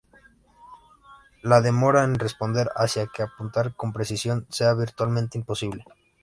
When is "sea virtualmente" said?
4.49-5.37